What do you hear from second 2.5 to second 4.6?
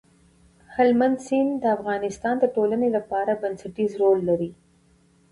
ټولنې لپاره بنسټيز رول لري.